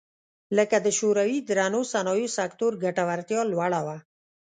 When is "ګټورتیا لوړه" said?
2.83-3.81